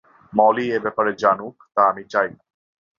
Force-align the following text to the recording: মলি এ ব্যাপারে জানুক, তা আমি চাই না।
মলি 0.33 0.65
এ 0.71 0.77
ব্যাপারে 0.79 1.11
জানুক, 1.13 1.55
তা 1.75 1.81
আমি 1.89 2.03
চাই 2.03 2.27
না। 2.29 2.41